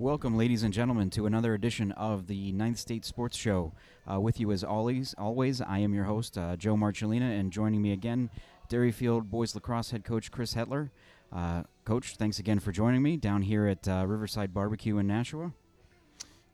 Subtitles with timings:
[0.00, 3.74] Welcome, ladies and gentlemen, to another edition of the Ninth State Sports Show.
[4.10, 7.82] Uh, with you as always, always, I am your host, uh, Joe Marcellina, and joining
[7.82, 8.30] me again,
[8.70, 10.88] Derryfield boys lacrosse head coach Chris Hetler.
[11.30, 15.52] Uh, coach, thanks again for joining me down here at uh, Riverside Barbecue in Nashua.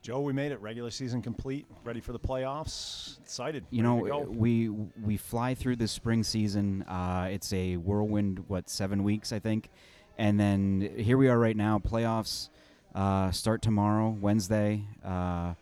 [0.02, 0.60] Joe, we made it.
[0.60, 1.66] Regular season complete.
[1.84, 3.20] Ready for the playoffs.
[3.20, 3.64] Excited.
[3.70, 6.82] You know, we we fly through the spring season.
[6.82, 8.42] Uh, it's a whirlwind.
[8.48, 9.70] What seven weeks, I think,
[10.18, 11.78] and then here we are right now.
[11.78, 12.48] Playoffs
[12.96, 15.52] uh, start tomorrow, Wednesday, uh,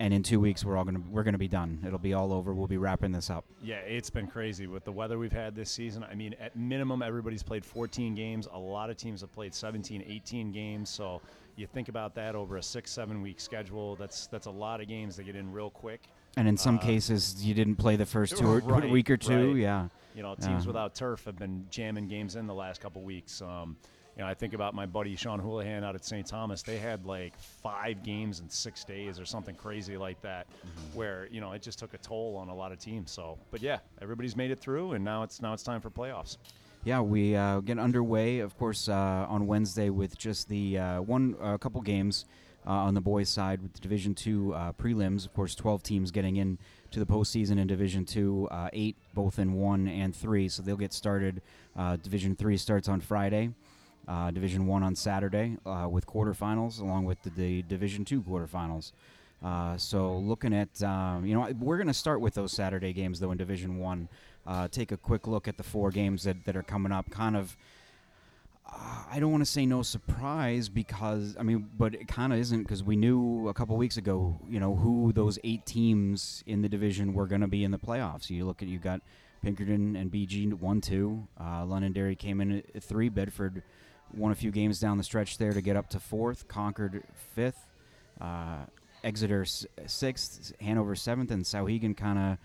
[0.00, 1.78] and in two weeks we're all gonna we're gonna be done.
[1.86, 2.52] It'll be all over.
[2.54, 3.44] We'll be wrapping this up.
[3.62, 6.04] Yeah, it's been crazy with the weather we've had this season.
[6.10, 8.48] I mean, at minimum, everybody's played 14 games.
[8.52, 10.90] A lot of teams have played 17, 18 games.
[10.90, 11.20] So
[11.56, 13.94] you think about that over a six, seven week schedule.
[13.94, 16.00] That's that's a lot of games to get in real quick.
[16.36, 19.16] And in some Uh, cases, you didn't play the first two or Right, week or
[19.16, 19.48] two.
[19.52, 19.56] right.
[19.56, 19.88] Yeah.
[20.16, 20.68] You know, teams Yeah.
[20.68, 23.40] without turf have been jamming games in the last couple weeks.
[23.42, 23.76] Um,
[24.16, 26.26] you know, I think about my buddy Sean Houlihan out at St.
[26.26, 26.62] Thomas.
[26.62, 30.96] They had like five games in six days or something crazy like that, Mm-hmm.
[30.98, 33.10] where you know it just took a toll on a lot of teams.
[33.10, 36.36] So, but yeah, everybody's made it through, and now it's now it's time for playoffs.
[36.84, 38.92] Yeah, we uh, get underway, of course, uh,
[39.28, 42.26] on Wednesday with just the uh, one a couple games
[42.66, 45.24] uh, on the boys' side with the Division Two uh, prelims.
[45.24, 46.58] Of course, twelve teams getting in
[46.92, 50.76] to the postseason in Division Two, uh, eight both in one and three, so they'll
[50.76, 51.40] get started.
[51.76, 53.50] Uh, Division Three starts on Friday.
[54.06, 58.92] Uh, Division One on Saturday uh, with quarterfinals, along with the, the Division Two quarterfinals.
[59.44, 63.20] Uh, so looking at, um, you know, we're going to start with those Saturday games
[63.20, 64.08] though in Division One.
[64.46, 67.10] Uh, take a quick look at the four games that, that are coming up.
[67.10, 67.56] Kind of,
[68.66, 72.38] uh, I don't want to say no surprise because I mean, but it kind of
[72.38, 76.62] isn't because we knew a couple weeks ago, you know, who those eight teams in
[76.62, 78.30] the division were going to be in the playoffs.
[78.30, 79.02] You look at you got
[79.42, 81.26] Pinkerton and BG one two.
[81.38, 83.10] Uh, Londonderry came in at three.
[83.10, 83.62] Bedford
[84.16, 86.48] won a few games down the stretch there to get up to fourth.
[86.48, 87.02] Concord
[87.34, 87.66] fifth.
[88.20, 88.64] Uh,
[89.02, 92.38] Exeter sixth, Hanover seventh, and Souhegan kind of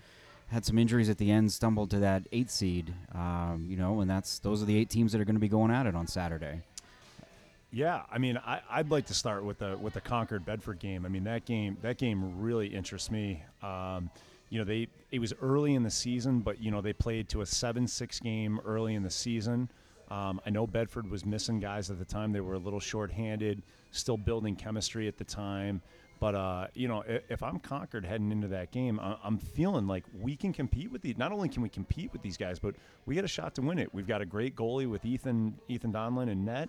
[0.48, 2.92] had some injuries at the end, stumbled to that eighth seed.
[3.14, 5.48] Um, you know, and that's those are the eight teams that are going to be
[5.48, 6.60] going at it on Saturday.
[7.72, 11.06] Yeah, I mean, I, I'd like to start with the with the Concord Bedford game.
[11.06, 13.42] I mean, that game that game really interests me.
[13.62, 14.10] Um,
[14.48, 17.40] you know, they it was early in the season, but you know they played to
[17.42, 19.70] a seven six game early in the season.
[20.10, 23.62] Um, I know Bedford was missing guys at the time; they were a little shorthanded,
[23.90, 25.82] still building chemistry at the time.
[26.20, 30.36] But uh, you know, if, I'm Concord heading into that game, I'm feeling like we
[30.36, 31.16] can compete with these.
[31.16, 32.74] Not only can we compete with these guys, but
[33.06, 33.92] we got a shot to win it.
[33.94, 36.68] We've got a great goalie with Ethan Ethan Donlin and net.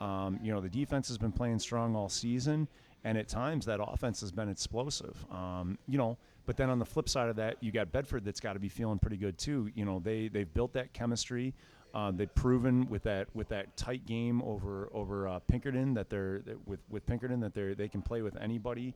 [0.00, 2.66] Um, you know, the defense has been playing strong all season,
[3.04, 5.24] and at times that offense has been explosive.
[5.30, 8.40] Um, you know, but then on the flip side of that, you got Bedford that's
[8.40, 9.70] got to be feeling pretty good too.
[9.76, 11.54] You know, they they've built that chemistry.
[11.94, 16.40] Uh, they've proven with that with that tight game over over uh, Pinkerton that they're
[16.40, 18.94] that with with Pinkerton that they they can play with anybody.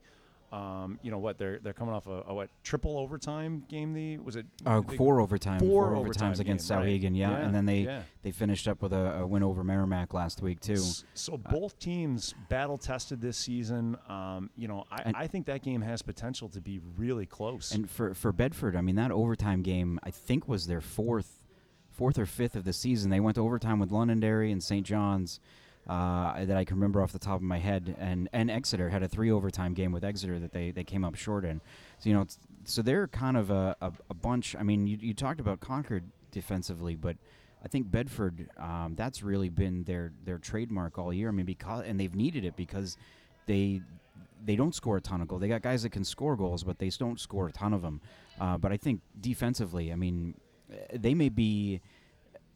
[0.53, 1.39] Um, you know what?
[1.39, 3.95] They're they're coming off a, a what triple overtime game.
[3.95, 6.85] The was it Uh, four overtime, four four overtime overtimes against game, right.
[7.15, 7.31] Yeah.
[7.31, 8.03] Yeah, and then they yeah.
[8.21, 10.75] they finished up with a, a win over Merrimack last week too.
[10.75, 13.97] S- So both teams battle tested this season.
[14.11, 17.73] Um, you know, I, I think that game has potential to be really close.
[17.73, 21.39] And for for Bedford, I mean that overtime game I think was their fourth
[21.93, 23.11] fourth or fifth of the season.
[23.11, 24.87] They went to overtime with Londonderry and St.
[24.87, 25.41] John's
[25.89, 27.97] uh, that I can remember off the top of my head.
[27.99, 31.15] And and Exeter had a three overtime game with Exeter that they, they came up
[31.15, 31.61] short in.
[31.99, 32.27] So you know,
[32.65, 34.55] so they're kind of a, a, a bunch.
[34.59, 37.17] I mean, you, you talked about Concord defensively, but
[37.65, 41.29] I think Bedford um, that's really been their their trademark all year.
[41.29, 42.97] I mean, because and they've needed it because
[43.47, 43.83] they
[44.45, 45.41] they don't score a ton of goals.
[45.41, 48.01] They got guys that can score goals, but they don't score a ton of them.
[48.41, 50.35] Uh, but I think defensively, I mean,
[50.93, 51.81] they may be.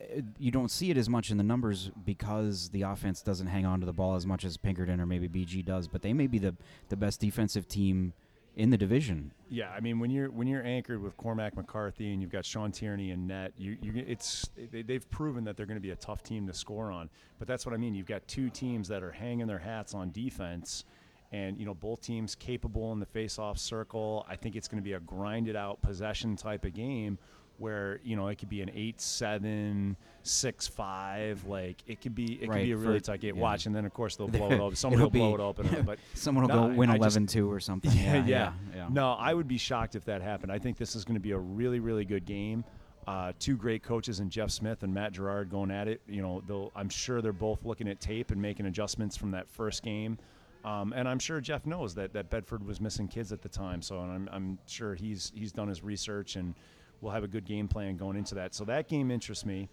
[0.01, 3.67] eh, You don't see it as much in the numbers because the offense doesn't hang
[3.67, 5.89] on to the ball as much as Pinkerton or maybe BG does.
[5.89, 6.55] But they may be the
[6.89, 8.13] the best defensive team
[8.57, 9.33] in the division.
[9.51, 12.73] yeah, I mean, when you're when you're anchored with Cormac McCarthy and you've got Sean
[12.73, 15.97] Tierney and net, you, you it's they, they've proven that they're going to be a
[15.97, 17.11] tough team to score on.
[17.39, 17.95] But that's what I mean.
[17.95, 20.85] You've got two teams that are hanging their hats on defense.
[21.33, 24.25] And you know both teams capable in the face-off circle.
[24.29, 27.19] I think it's going to be a grinded-out possession type of game,
[27.59, 31.45] where you know it could be an eight-seven, six-five.
[31.47, 33.37] Like it could be, it could be a really tight game.
[33.37, 33.43] yeah.
[33.43, 34.77] Watch, and then of course they'll blow it open.
[34.77, 35.83] Someone will blow it open.
[35.85, 37.91] But Someone will No, go win I- I just- 11-2 or something.
[37.93, 38.89] yeah, Yeah, yeah.
[38.91, 40.51] No, I would be shocked if that happened.
[40.53, 42.65] I think this is going to be a really, really good game.
[43.07, 46.01] Uh, two great coaches and Jeff Smith and Matt Gerard going at it.
[46.09, 49.49] You know, they'll, I'm sure they're both looking at tape and making adjustments from that
[49.49, 50.19] first game.
[50.65, 53.81] Um, and I'm sure Jeff knows that, that Bedford was missing kids at the time.
[53.81, 56.53] So and I'm, I'm sure he's he's done his research and
[57.01, 58.55] we'll have a good game plan going into that.
[58.55, 59.69] So that game interests me.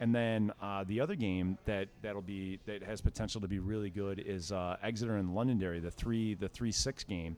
[0.00, 3.90] And then uh, the other game that that'll be that has potential to be really
[3.90, 7.36] good is uh, Exeter and Londonderry, the three the three six game.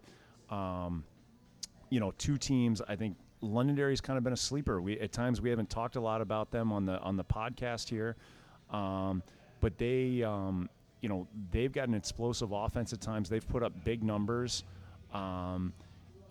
[0.49, 1.05] Um,
[1.91, 2.81] you know, two teams.
[2.89, 4.81] I think Londonderry's kind of been a sleeper.
[4.81, 7.91] We at times we haven't talked a lot about them on the on the podcast
[7.91, 8.17] here,
[8.71, 9.23] um,
[9.61, 10.71] but they, um,
[11.03, 13.29] you know, they've got an explosive offense at times.
[13.29, 14.65] They've put up big numbers.
[15.13, 15.75] Um,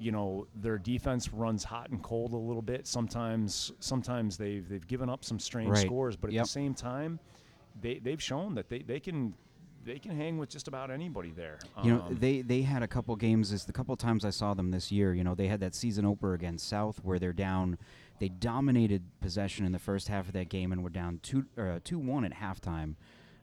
[0.03, 2.85] you know, their defense runs hot and cold a little bit.
[2.85, 5.85] Sometimes, sometimes they've they've given up some strange Right.
[5.85, 6.43] scores, but at Yep.
[6.45, 7.19] the same time,
[7.81, 9.33] they they've shown that they, they can
[9.85, 11.59] they can hang with just about anybody there.
[11.83, 13.51] You know, Um, they they had a couple games.
[13.51, 15.13] This the couple times I saw them this year.
[15.13, 17.77] You know, they had that season opener against South where they're down.
[18.19, 21.79] They dominated possession in the first half of that game and were down two uh,
[21.83, 22.95] two one at halftime,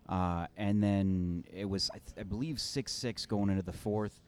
[0.08, 4.20] uh, and then it was I, th- I believe six six going into the fourth,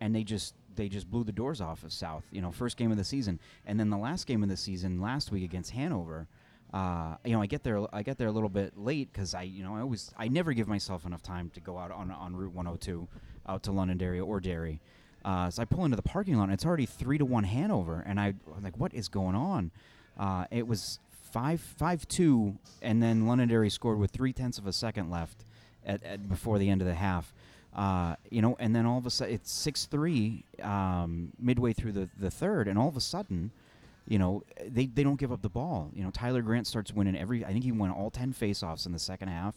[0.00, 2.24] and they just they just blew the doors off of South.
[2.30, 5.00] You know, first game of the season, and then the last game of the season
[5.00, 6.26] last week against Hanover.
[6.72, 7.82] Uh, you know, I get there.
[7.94, 10.52] I get there a little bit late because I, you know, I always, I never
[10.52, 13.08] give myself enough time to go out on on Route 102
[13.48, 14.80] out to Londonderry or Derry.
[15.24, 16.44] Uh, so I pull into the parking lot.
[16.44, 19.70] and It's already three to one Hanover, and I, I'm like, what is going on?
[20.18, 21.00] Uh, it was
[21.32, 25.44] five five two, and then Londonderry scored with three tenths of a second left
[25.84, 27.32] at, at before the end of the half.
[27.78, 31.92] Uh, you know, and then all of a sudden it's six three um, midway through
[31.92, 33.52] the the third, and all of a sudden
[34.08, 35.90] you know, they, they don't give up the ball.
[35.94, 37.44] You know, Tyler Grant starts winning every.
[37.44, 39.54] I think he won all ten faceoffs in the second half.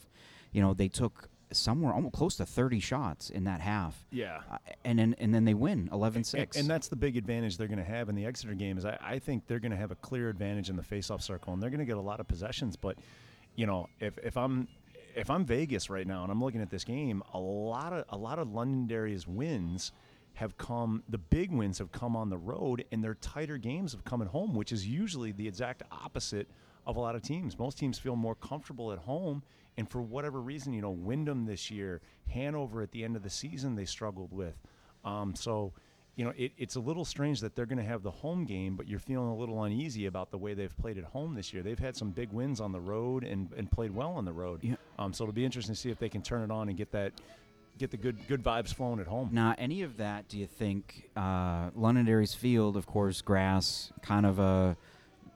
[0.51, 4.05] You know, they took somewhere almost close to thirty shots in that half.
[4.11, 4.41] yeah.
[4.51, 6.33] Uh, and then and then they win 11-6.
[6.33, 8.85] And, and that's the big advantage they're going to have in the Exeter game is
[8.85, 11.63] I, I think they're going to have a clear advantage in the faceoff circle, and
[11.63, 12.75] they're going to get a lot of possessions.
[12.75, 12.97] But
[13.55, 14.67] you know, if, if I'm
[15.15, 18.17] if I'm Vegas right now and I'm looking at this game, a lot of a
[18.17, 19.91] lot of Londonderry's wins
[20.33, 21.03] have come.
[21.09, 24.29] The big wins have come on the road, and their tighter games have come at
[24.29, 26.49] home, which is usually the exact opposite
[26.85, 27.57] of a lot of teams.
[27.57, 29.43] Most teams feel more comfortable at home,
[29.77, 33.29] and for whatever reason, you know, Windham this year, Hanover at the end of the
[33.29, 34.55] season, they struggled with.
[35.03, 35.73] Um, so,
[36.21, 38.75] you know, it, it's a little strange that they're going to have the home game,
[38.75, 41.63] but you're feeling a little uneasy about the way they've played at home this year.
[41.63, 44.59] They've had some big wins on the road and, and played well on the road.
[44.63, 44.75] Yeah.
[44.99, 46.91] Um, so it'll be interesting to see if they can turn it on and get
[46.91, 47.13] that,
[47.79, 49.29] get the good good vibes flowing at home.
[49.31, 50.27] Now, any of that?
[50.27, 54.77] Do you think uh, Londonderry's field, of course, grass, kind of a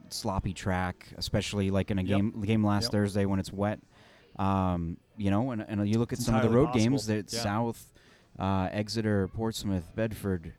[0.09, 2.07] sloppy track, especially like in a Yep.
[2.17, 2.91] game game last Yep.
[2.91, 3.79] Thursday when it's wet.
[4.37, 7.33] Um, you know, and, and you look at It's some of the road games that
[7.33, 7.39] Yeah.
[7.39, 7.91] South,
[8.37, 10.53] uh, Exeter, Portsmouth, Bedford,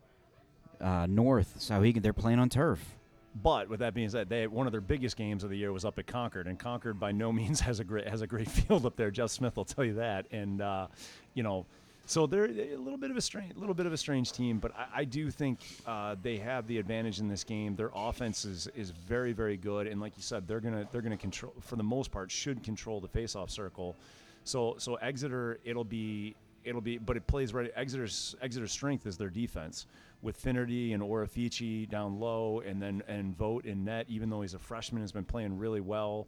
[0.81, 2.97] uh, North, Souhegan, they're playing on turf.
[3.43, 5.85] But with that being said, they one of their biggest games of the year was
[5.85, 8.87] up at Concord, and Concord by no means has a great has a great field
[8.87, 9.11] up there.
[9.11, 10.87] Jeff Smith will tell you that, and uh,
[11.35, 11.67] you know,
[12.07, 14.59] so they're a little bit of a strange, little bit of a strange team.
[14.59, 17.77] But I, I do think uh, they have the advantage in this game.
[17.77, 21.17] Their offense is is very very good, and like you said, they're gonna they're gonna
[21.17, 23.97] control for the most part should control the faceoff circle.
[24.45, 26.37] So so Exeter, it'll be
[26.67, 27.71] it'll be, but it plays right.
[27.75, 29.87] Exeter's Exeter's strength is their defense
[30.23, 34.07] with Finnerty and Orifici down low, and then and Vote in net.
[34.09, 36.27] Even though he's a freshman, has been playing really well.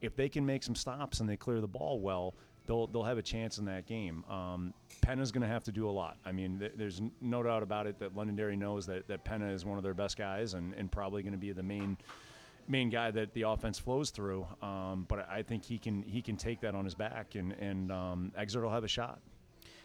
[0.00, 2.34] If they can make some stops and they clear the ball well,
[2.66, 4.24] they'll they'll have a chance in that game.
[4.30, 4.72] Um,
[5.02, 6.16] Penna's going to have to do a lot.
[6.24, 9.64] I mean, th- there's no doubt about it that Londonderry knows that, that Penna is
[9.64, 11.96] one of their best guys and, and probably going to be the main
[12.68, 14.46] main guy that the offense flows through.
[14.62, 17.90] Um, but I think he can he can take that on his back, and and
[17.90, 19.20] um, Exeter will have a shot.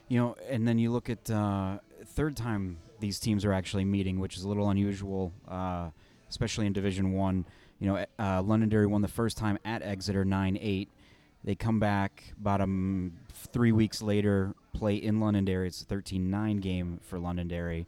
[0.07, 4.19] You know, and then you look at uh, third time these teams are actually meeting,
[4.19, 5.89] which is a little unusual, uh,
[6.29, 7.45] especially in Division One.
[7.79, 10.89] You know, uh, Londonderry won the first time at Exeter nine eight.
[11.43, 13.13] They come back about um,
[13.53, 15.67] three weeks later, play in Londonderry.
[15.67, 17.85] It's a 13-9 game for Londonderry.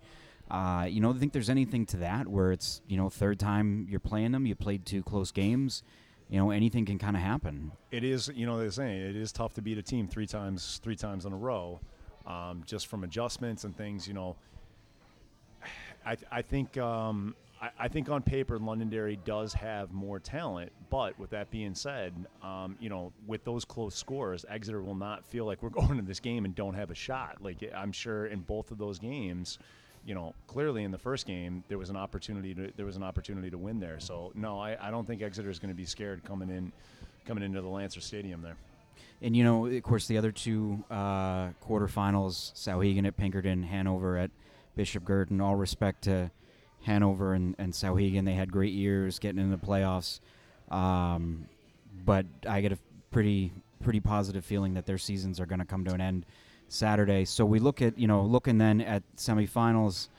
[0.50, 4.00] Uh, you know, think there's anything to that where it's you know third time you're
[4.00, 4.46] playing them.
[4.46, 5.84] You played two close games.
[6.30, 7.72] You know, anything can kind of happen.
[7.90, 10.80] It is, you know, they're saying it is tough to beat a team three times,
[10.84, 11.80] three times in a row,
[12.28, 14.08] um, just from adjustments and things.
[14.08, 14.36] You know,
[16.06, 20.72] I, I think, um, I, I think on paper, Londonderry does have more talent.
[20.90, 25.26] But with that being said, um, you know, with those close scores, Exeter will not
[25.26, 27.38] feel like we're going to this game and don't have a shot.
[27.42, 29.58] Like I'm sure in both of those games.
[30.06, 33.04] You know, clearly in the first game there was an opportunity to there was an
[33.04, 34.00] opportunity to win there.
[34.00, 36.72] So no, I, I don't think Exeter is going to be scared coming in
[37.26, 38.56] coming into the Lancer Stadium there.
[39.22, 44.32] And you know, of course, the other two uh, quarterfinals: Souhegan at Pinkerton, Hanover at
[44.76, 45.42] Bishop Guertin.
[45.42, 46.30] All respect to
[46.84, 50.20] Hanover and, and Souhegan; they had great years getting into the playoffs.
[50.70, 51.48] Um,
[52.06, 52.78] but I get a
[53.10, 56.26] pretty pretty positive feeling that their seasons are going to come to an end
[56.68, 57.26] Saturday.
[57.26, 60.10] So we look at you know looking then at semifinals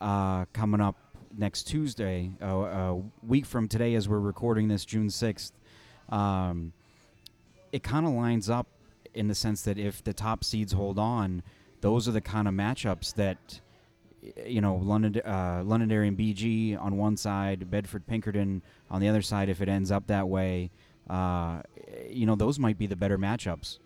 [0.00, 0.96] uh, coming up
[1.36, 5.52] next Tuesday, uh, a week from today, as we're recording this, June sixth.
[6.10, 6.72] Um,
[7.74, 8.68] it kind of lines up
[9.14, 11.42] in the sense that if the top seeds hold on,
[11.80, 13.60] those are the kind of matchups that
[14.46, 18.62] you know London uh, Londonderry and BG on one side, Bedford Pinkerton
[18.92, 19.48] on the other side.
[19.48, 20.70] If it ends up that way,
[21.10, 21.62] uh,
[22.08, 23.80] you know those might be the better matchups.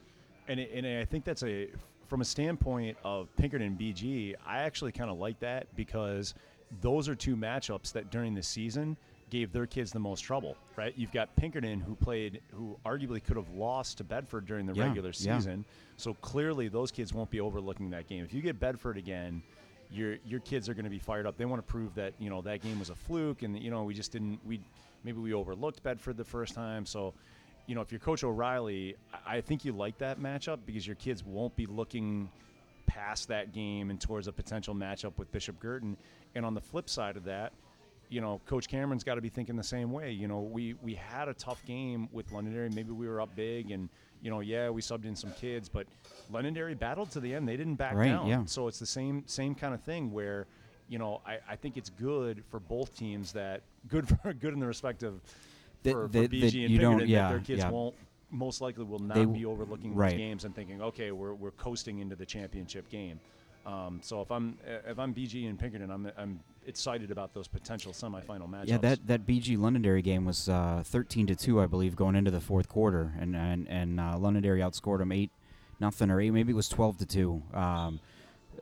[0.49, 1.69] And, and I think that's a
[2.09, 4.35] from a standpoint of Pinkerton and BG.
[4.47, 6.35] I actually kind of like that because
[6.83, 8.99] those are two matchups that during the season
[9.31, 10.93] gave their kids the most trouble, right?
[10.97, 14.85] You've got Pinkerton who played, who arguably could have lost to Bedford during the Yeah,
[14.85, 15.37] regular yeah.
[15.37, 15.65] season.
[15.97, 18.25] So clearly, those kids won't be overlooking that game.
[18.25, 19.43] If you get Bedford again,
[19.91, 21.37] your your kids are going to be fired up.
[21.37, 23.85] They want to prove that you know that game was a fluke, and you know
[23.85, 24.61] we just didn't we
[25.05, 26.85] maybe we overlooked Bedford the first time.
[26.85, 27.15] So,
[27.67, 31.25] you know, if you're Coach O'Reilly, I think you like that matchup because your kids
[31.25, 32.29] won't be looking
[32.87, 35.97] past that game and towards a potential matchup with Bishop Guertin.
[36.35, 37.53] And on the flip side of that,
[38.11, 40.13] you know, Coach Cameron's got to be thinking the same way.
[40.13, 42.71] You know, we we had a tough game with Londonderry.
[42.71, 43.89] Maybe we were up big, and
[44.23, 45.87] you know, yeah, we subbed in some kids, but
[46.31, 47.47] Londonderry battled to the end.
[47.49, 48.27] They didn't back Right, down.
[48.27, 48.45] yeah.
[48.47, 50.47] So it's the same same kind of thing where,
[50.89, 54.61] you know, I, I think it's good for both teams that good for good in
[54.61, 55.21] the respect of
[55.83, 57.71] That- for, for BG that and you Pinkerton yeah, that their kids yeah.
[57.71, 57.95] won't
[58.31, 60.11] most likely will not They- be overlooking right.
[60.11, 63.21] these games and thinking, okay, we're, we're coasting into the championship game.
[63.69, 67.93] Um, so if I'm if I'm BG and Pinkerton, I'm I'm excited about those potential
[67.93, 68.69] semifinal matchups.
[68.69, 72.31] Yeah, that that BG Londonderry game was uh, thirteen to two, I believe, going into
[72.31, 75.31] the fourth quarter, and and and uh, Londonderry outscored them eight
[75.81, 77.43] nothing or eight, maybe it was twelve to two.
[77.55, 78.01] Um,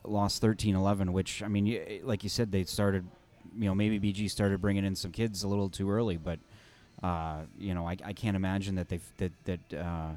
[0.04, 3.04] lost 13-11, which I mean, y- like you said, they started,
[3.58, 6.38] you know, maybe BG started bringing in some kids a little too early, but
[7.02, 10.10] uh, you know, I, I can't imagine that they that that uh,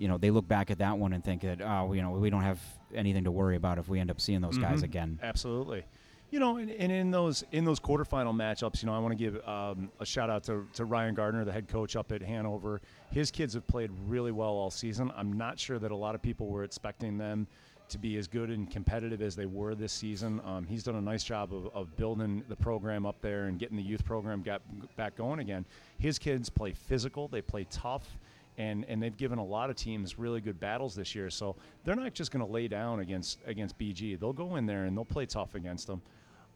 [0.00, 2.30] you know they look back at that one and think that oh, you know, we
[2.30, 2.58] don't have
[2.94, 4.84] anything to worry about if we end up seeing those guys Mhm.
[4.84, 5.18] again.
[5.22, 5.84] Absolutely.
[6.30, 9.22] You know, and, and in those in those quarterfinal matchups, you know, I want to
[9.24, 12.80] give um, a shout out to, to Ryan Gardner, the head coach up at Hanover.
[13.10, 15.10] His kids have played really well all season.
[15.16, 17.46] I'm not sure that a lot of people were expecting them
[17.88, 20.40] to be as good and competitive as they were this season.
[20.44, 23.76] Um, he's done a nice job of, of building the program up there and getting
[23.76, 24.62] the youth program got
[24.96, 25.64] back going again.
[25.98, 28.16] His kids play physical, they play tough,
[28.60, 31.30] and and they've given a lot of teams really good battles this year.
[31.30, 34.20] So they're not just going to lay down against against BG.
[34.20, 36.02] They'll go in there and they'll play tough against them.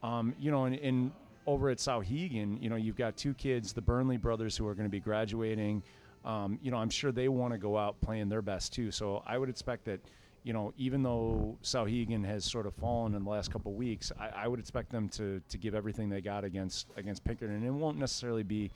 [0.03, 1.13] Um, you know, and, and
[1.47, 4.87] over at Souhegan, you know, you've got two kids, the Burnley brothers, who are going
[4.87, 5.83] to be graduating.
[6.27, 8.91] Um, you know, I'm sure they want to go out playing their best too.
[8.91, 10.01] So I would expect that,
[10.43, 14.45] you know, even though Souhegan has sort of fallen in the last couple weeks, I,
[14.45, 17.71] I would expect them to to give everything they got against against Pinkerton, and it
[17.71, 18.71] won't necessarily be,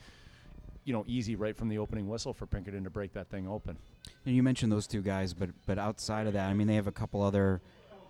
[0.88, 3.76] you know, easy right from the opening whistle for Pinkerton to break that thing open.
[4.24, 6.86] And you mentioned those two guys, but but outside of that, I mean, they have
[6.86, 7.60] a couple other,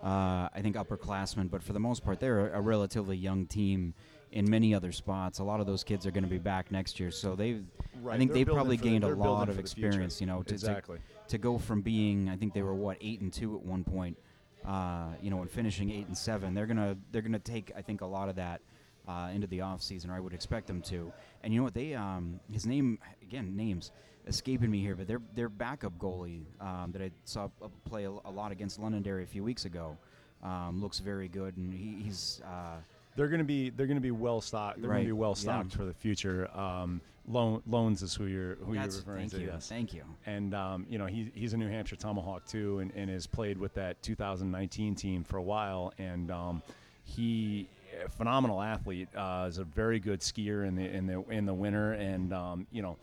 [0.01, 1.51] uh, I think, upperclassmen.
[1.51, 3.95] But for the most part, they're a, a relatively young team
[4.31, 5.41] in many other spots.
[5.41, 7.63] A lot of those kids are going to be back next year, so they,
[8.01, 8.15] right.
[8.15, 9.89] I think they're probably for the- gained a lot of for the future.
[9.89, 10.21] experience.
[10.21, 10.83] You know, to, to
[11.27, 14.17] to go from being, I think they were what eight and two at one point,
[14.65, 16.55] uh, you know, and finishing eight and seven.
[16.55, 18.61] They're gonna they're gonna take, I think, a lot of that.
[19.09, 21.11] Uh, into the off season, or I would expect them to.
[21.43, 21.73] And you know what?
[21.73, 23.91] They um, his name again names
[24.27, 27.49] escaping me here, but their their backup goalie um, that I saw
[27.87, 29.97] play a, lot against Londonderry a few weeks ago
[30.43, 32.77] um, looks very good, and he, he's uh,
[33.17, 34.81] They're going to be they're going to be well stocked.
[34.83, 35.43] They're going to be well yeah.
[35.43, 36.51] stocked for the future.
[36.55, 39.41] Um, Loan, Loans is who you're who you're that's- referring thank to.
[39.41, 39.69] you, Yes.
[39.69, 40.03] thank you.
[40.27, 43.57] and um, you know he, he's a New Hampshire Tomahawk too, and, and has played
[43.57, 45.93] with that 2019 team for a while.
[45.99, 46.63] And um,
[47.05, 47.69] he,
[48.05, 51.55] a phenomenal athlete, uh, is a very good skier in the in the in the
[51.55, 52.97] winter, and um, you know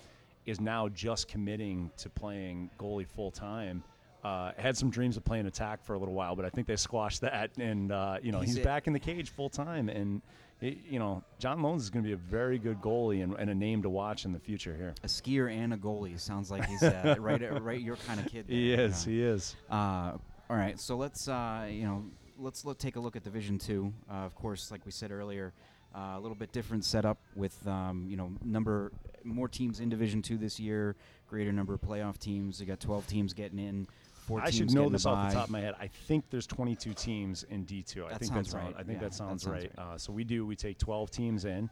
[0.45, 3.83] is now just committing to playing goalie full time.
[4.23, 6.75] Uh, had some dreams of playing attack for a little while, but I think they
[6.75, 10.21] squashed that, and uh, you know He's he's, back in the cage full time, and.
[10.61, 13.49] It, you know, John Loans is going to be a very good goalie and, and
[13.49, 14.95] a name to watch in the future here.
[15.03, 18.45] A skier and a goalie sounds like he's uh, right, right, your kind of kid.
[18.47, 19.05] He there, is.
[19.05, 19.11] yeah.
[19.11, 19.55] He is.
[19.69, 20.13] Uh,
[20.49, 22.05] all right, so let's uh, you know
[22.37, 23.93] let's let take a look at Division Two.
[24.09, 25.53] Uh, of course, like we said earlier,
[25.95, 28.91] uh, a little bit different setup with um, you know number
[29.23, 30.95] more teams in Division Two this year,
[31.27, 32.59] greater number of playoff teams.
[32.59, 33.87] You got 12 teams getting in.
[34.27, 35.75] Four I should know this off the top of my head.
[35.79, 38.05] I think there's 22 teams in D2.
[38.05, 38.73] I That think sounds that's right.
[38.75, 39.71] I think Yeah, that that sounds, sounds right.
[39.77, 39.93] right.
[39.93, 40.47] Uh, so we do.
[40.47, 41.69] We take 12 teams in.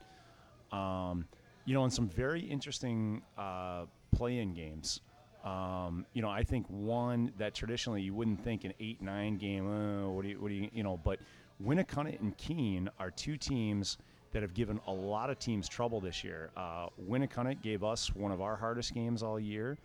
[0.71, 1.25] Um,
[1.65, 5.01] you know, and some very interesting uh, play-in games.
[5.43, 9.67] Um, you know, I think one that traditionally you wouldn't think an eight-nine game.
[9.67, 10.99] Uh, what do you, what do you, you know?
[11.03, 11.19] But
[11.61, 13.97] Winnacunnet and Keene are two teams
[14.31, 16.49] that have given a lot of teams trouble this year.
[16.57, 19.77] Uh, Winnacunnet gave us one of our hardest games all year.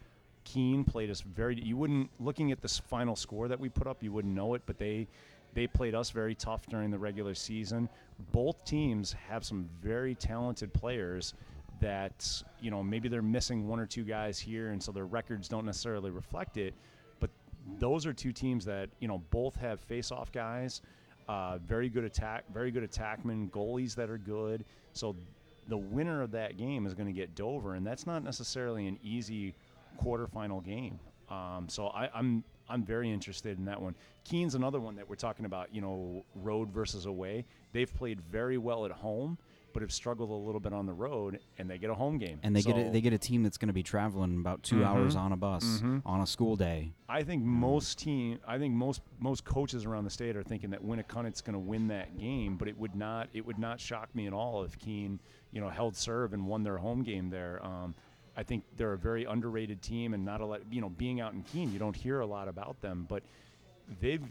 [0.45, 1.61] Keene played us very.
[1.61, 4.63] You wouldn't looking at this final score that we put up, you wouldn't know it,
[4.65, 5.07] but they
[5.55, 7.89] they played us very tough during the regular season.
[8.33, 11.35] Both teams have some very talented players,
[11.81, 15.49] that you know maybe they're missing one or two guys here, and so their records
[15.49, 16.75] don't necessarily reflect it.
[17.21, 17.31] But
[17.79, 20.83] those are two teams that you know both have face-off guys,
[21.29, 24.65] uh, very good attack, very good attackmen, goalies that are good.
[24.93, 25.17] So
[25.69, 28.99] the winner of that game is going to get Dover, and that's not necessarily an
[29.03, 29.55] easy
[30.03, 30.99] quarterfinal game.
[31.29, 33.95] Um, so I, I'm I'm very interested in that one.
[34.25, 35.75] Keene's another one that we're talking about.
[35.75, 37.45] You know, road versus away.
[37.73, 39.39] They've played very well at home,
[39.79, 42.41] but have struggled a little bit on the road, and they get a home game.
[42.43, 44.65] And they so get a, they get a team that's going to be traveling about
[44.65, 44.85] 2 Mhm.
[44.85, 46.03] hours on a bus Mhm.
[46.05, 46.91] on a school day.
[47.09, 50.83] I think most team, I think most most coaches around the state are thinking that
[50.83, 54.27] Winnacunnet's going to win that game, but it would not it would not shock me
[54.27, 55.21] at all if Keene,
[55.53, 57.65] you know, held serve and won their home game there.
[57.65, 57.95] Um,
[58.37, 60.63] I think they're a very underrated team, and not a lot.
[60.73, 63.23] You know, being out in Keene, you don't hear a lot about them, but
[64.01, 64.25] they've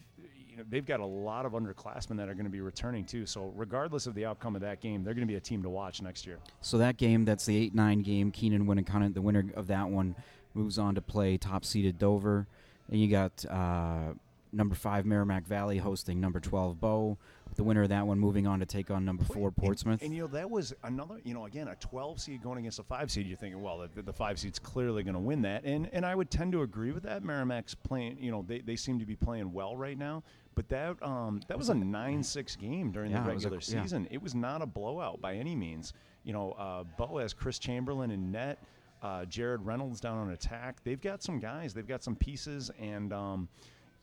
[0.69, 3.25] they've got a lot of underclassmen that are going to be returning too.
[3.25, 5.69] So regardless of the outcome of that game, they're going to be a team to
[5.69, 6.39] watch next year.
[6.61, 10.15] So that game, that's the 8 9 game, Keenan Winnacunnet, the winner of that one
[10.53, 12.47] moves on to play top seeded Dover.
[12.89, 14.13] And you got uh,
[14.51, 17.17] number 5 Merrimack Valley hosting number 12 Bow.
[17.57, 20.01] The winner of that one moving on to take on number 4 Portsmouth.
[20.01, 22.77] And, and, you know that was another, you know, again a 12 seed going against
[22.79, 23.25] a five seed.
[23.27, 26.15] You're thinking, well, the, the five seed's clearly going to win that, and and I
[26.15, 27.23] would tend to agree with that.
[27.23, 30.23] Merrimack's playing, you know, they, they seem to be playing well right now.
[30.55, 33.81] But that um, that was a nine-six game during Yeah, the it a- regular yeah.
[33.83, 34.07] season.
[34.11, 35.93] It was not a blowout by any means.
[36.23, 38.59] You know, uh, Bow has Chris Chamberlain and net,
[39.01, 40.83] uh, Jared Reynolds down on attack.
[40.83, 41.73] They've got some guys.
[41.73, 43.49] They've got some pieces, and um,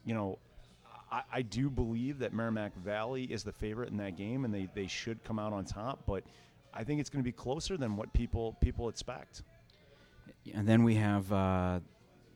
[0.05, 0.39] you know,
[1.11, 4.69] I, I do believe that Merrimack Valley is the favorite in that game, and they,
[4.75, 6.05] they should come out on top.
[6.07, 6.25] But
[6.73, 9.43] I think it's going to be closer than what people people expect.
[10.55, 11.81] And then we have uh,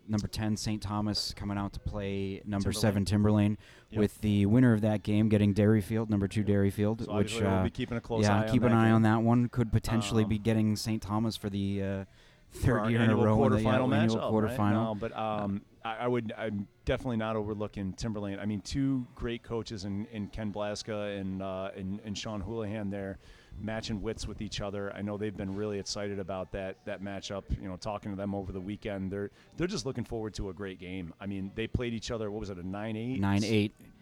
[0.07, 0.81] number 10 St.
[0.83, 2.77] Thomas coming out to play number Timberlane.
[2.81, 3.57] 7 Timberlane,
[3.91, 3.99] Yep.
[4.01, 7.65] with the winner of that game getting Derryfield, number 2 Derryfield, So which we'll uh,
[7.65, 8.49] be keeping a close yeah, eye.
[8.51, 8.95] keep on an eye game.
[8.97, 9.49] on that one.
[9.49, 11.03] Could potentially Um, be getting St.
[11.03, 12.05] Thomas for the uh,
[12.53, 14.73] third our year in a row in the quarterfinal annual matchup, right?
[14.73, 16.33] No, but um, I, I would.
[16.37, 18.41] I'm definitely not overlooking Timberlane.
[18.41, 22.91] I mean, two great coaches in, in Ken Blaska and, uh, and and Sean Houlihan
[22.91, 23.19] there,
[23.61, 24.93] matching wits with each other.
[24.95, 27.45] I know they've been really excited about that that matchup.
[27.61, 30.53] You know, talking to them over the weekend, they're they're just looking forward to a
[30.53, 31.13] great game.
[31.21, 32.31] I mean, they played each other.
[32.31, 32.59] What was it?
[32.59, 33.21] A nine eight.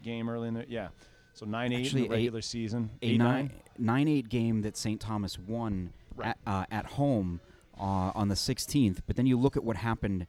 [0.03, 0.89] game early in the yeah.
[1.35, 2.91] So nine eight in Actually, the eight- regular season.
[3.03, 5.01] a Eight nine, nine eight game that St.
[5.01, 6.29] Thomas won Right.
[6.29, 7.41] at, uh, at home
[7.79, 9.01] uh, on the 16th.
[9.07, 10.27] But then you look at what happened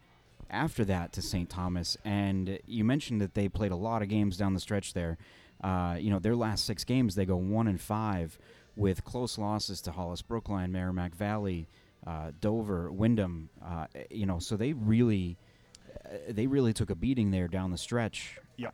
[0.50, 1.50] after that to St.
[1.50, 5.18] Thomas, and you mentioned that they played a lot of games down the stretch there.
[5.64, 8.38] Uh, you know, their last six games, they go one and five
[8.76, 11.68] with close losses to Hollis Brookline, Merrimack Valley,
[12.06, 13.50] uh, Dover, Windham.
[13.64, 15.38] Uh, you know, so they really,
[16.06, 18.40] uh, they really took a beating there down the stretch.
[18.58, 18.74] Yep.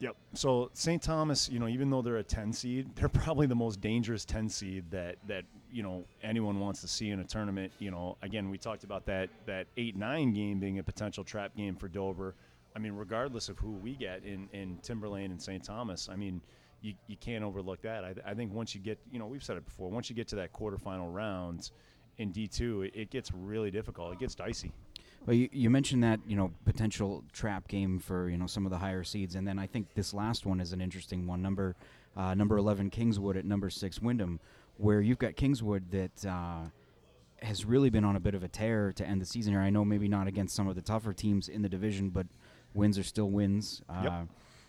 [0.00, 0.16] Yep.
[0.34, 1.00] So St.
[1.00, 4.48] Thomas, you know, even though they're a 10 seed, they're probably the most dangerous 10
[4.48, 7.72] seed that that you know anyone wants to see in a tournament.
[7.78, 11.74] You know, again, we talked about that that 8-9 game being a potential trap game
[11.76, 12.34] for Dover.
[12.74, 15.62] I mean, regardless of who we get in in Timberlane and St.
[15.62, 16.40] Thomas, I mean,
[16.80, 18.04] you, you can't overlook that.
[18.04, 19.90] I, I think once you get, you know, we've said it before.
[19.90, 21.72] Once you get to that quarterfinal rounds
[22.18, 24.12] in D2, it, it gets really difficult.
[24.12, 24.72] It gets dicey.
[25.24, 28.72] Well, you, you mentioned that you know potential trap game for you know some of
[28.72, 31.40] the higher seeds, and then I think this last one is an interesting one.
[31.40, 31.76] Number
[32.16, 34.40] uh, number eleven Kingswood at number six Windham,
[34.76, 36.64] where you've got Kingswood that uh,
[37.42, 39.60] has really been on a bit of a tear to end the season here.
[39.60, 42.26] I know maybe not against some of the tougher teams in the division, but
[42.74, 43.82] wins are still wins.
[43.88, 44.28] Uh, Yep.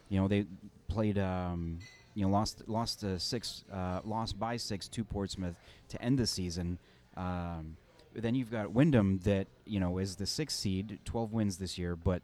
[0.10, 0.46] You know they
[0.88, 1.18] played.
[1.18, 1.80] Um,
[2.16, 5.56] you know lost lost to six uh, lost by six to Portsmouth
[5.90, 6.78] to end the season.
[7.18, 7.78] Um,
[8.16, 11.96] then you've got Windham that you know is the sixth seed, 12 wins this year,
[11.96, 12.22] but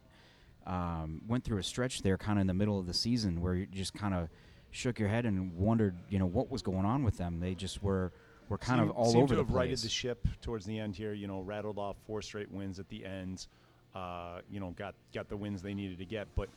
[0.66, 3.54] um, went through a stretch there, kind of in the middle of the season, where
[3.54, 4.28] you just kind of
[4.70, 7.40] shook your head and wondered, you know, what was going on with them.
[7.40, 8.12] They just were
[8.48, 11.12] were kind of all over to the have righted the ship towards the end here.
[11.12, 13.46] You know, rattled off four straight wins at the end.
[13.94, 16.26] Uh, you know, got got the wins they needed to get.
[16.34, 16.48] But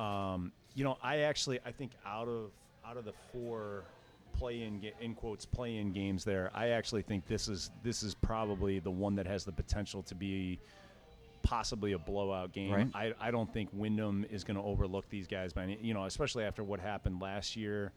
[0.00, 2.50] um, you know, I actually I think out of
[2.86, 3.84] out of the four
[4.36, 8.78] play-in ga- in quotes play-in games there, I actually think this is this is probably
[8.80, 10.58] the one that has the potential to be
[11.44, 12.72] possibly a blowout game.
[12.72, 12.88] Right.
[12.94, 16.06] I, I don't think Windham is going to overlook these guys by any, you know,
[16.06, 17.92] especially after what happened last year.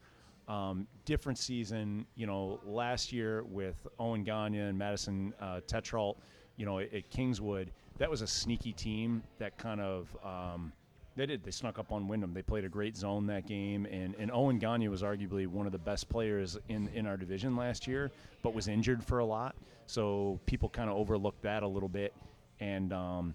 [0.46, 6.16] Um, different season, you know, last year with Owen Gagne and Madison uh, Tetrault,
[6.56, 10.72] you know, at, at Kingswood, that was a sneaky team that kind of um,
[11.16, 12.32] they did they snuck up on Windham.
[12.32, 15.72] They played a great zone that game, and, and Owen Gagne was arguably one of
[15.72, 18.10] the best players in in our division last year,
[18.42, 19.54] but was injured for a lot,
[19.86, 22.14] so people kind of overlooked that a little bit,
[22.60, 23.34] and um,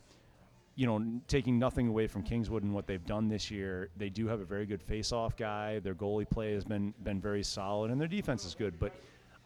[0.76, 4.28] you know, taking nothing away from Kingswood and what they've done this year, they do
[4.28, 5.80] have a very good face-off guy.
[5.80, 8.80] Their goalie play has been been very solid, and their defense is good.
[8.80, 8.94] But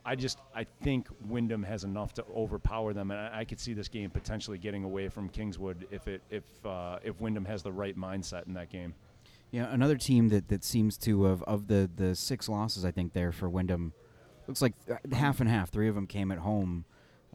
[0.06, 3.74] I just I think Windham has enough to overpower them, and I, I could see
[3.74, 7.74] this game potentially getting away from Kingswood if it if uh, if Windham has the
[7.74, 8.94] right mindset in that game.
[9.52, 13.12] Yeah, another team that, that seems to have of the the six losses I think
[13.12, 13.92] there for Windham,
[14.48, 15.72] looks like th- half and half.
[15.72, 16.86] Three of them came at home,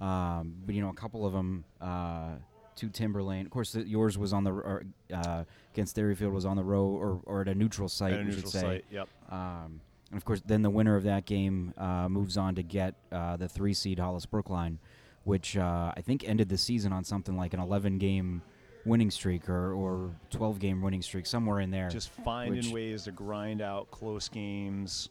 [0.02, 2.34] um, but you know a couple of them uh,
[2.76, 3.44] to Timberlane.
[3.44, 4.84] Of course, the, yours was on the or,
[5.14, 8.14] uh, against Derryfield was on the road or, or at a neutral site.
[8.14, 8.60] At a neutral should say.
[8.60, 9.08] site, yep.
[9.30, 12.94] Um, and of course, then the winner of that game uh, moves on to get
[13.12, 14.78] uh, the three seed Hollis Brookline,
[15.24, 18.42] which uh, I think ended the season on something like an 11 game
[18.84, 21.88] winning streak or, or 12 game winning streak, somewhere in there.
[21.88, 25.08] Just finding ways to grind out close games.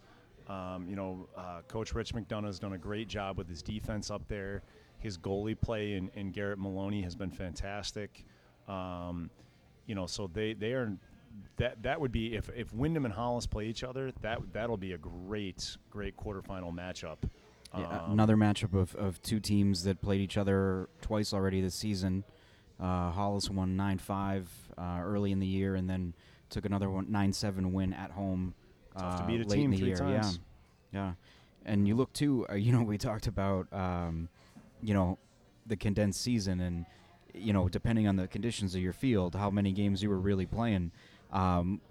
[0.48, 4.12] Um, you know, uh, Coach Rich McDonough has done a great job with his defense
[4.12, 4.62] up there.
[5.02, 8.24] His goalie play in, in Garrett Maloney has been fantastic.
[8.68, 9.30] Um,
[9.86, 10.92] you know, so they, they are
[11.58, 14.94] that that would be if, if Windham and Hollis play each other, that that'll be
[14.94, 17.18] a great great quarterfinal matchup.
[17.78, 21.76] Yeah, Um, another matchup of, of two teams that played each other twice already this
[21.76, 22.26] season.
[22.80, 26.14] Uh, Hollis won 9 5 uh, early in the year and then
[26.50, 28.54] took another 9 7 win at home
[28.98, 29.96] Tough to uh, beat a late team in the year.
[29.96, 30.40] times.
[30.92, 31.00] Yeah.
[31.00, 31.14] Yeah.
[31.66, 34.28] And you look too, uh, you know, we talked about, um,
[34.82, 35.18] you know,
[35.68, 36.86] the condensed season and,
[37.34, 40.46] you know, depending on the conditions of your field, how many games you were really
[40.46, 40.92] playing.
[41.32, 41.82] Um,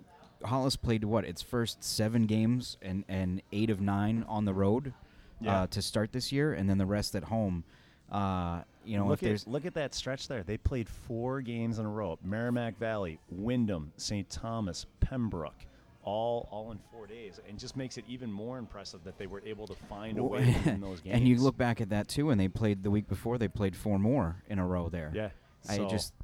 [0.44, 4.92] Hollis played what its first seven games and, and eight of nine on the road
[5.40, 5.62] Yeah.
[5.62, 7.64] uh, to start this year, and then the rest at home.
[8.10, 10.42] Uh, you know, look at look at that stretch there.
[10.42, 14.28] They played four games in a row: Merrimack Valley, Windham, St.
[14.28, 15.66] Thomas, Pembroke,
[16.02, 19.42] all all in four days, and just makes it even more impressive that they were
[19.44, 21.16] able to find a way in those games.
[21.16, 23.36] and you look back at that too, and they played the week before.
[23.38, 25.12] They played four more in a row there.
[25.14, 25.28] yeah.
[25.68, 26.14] I so just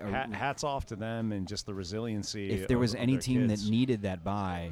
[0.00, 2.50] uh, ha- hats off to them and just the resiliency.
[2.50, 3.64] if there was of any their team kids.
[3.64, 4.70] that needed that buy.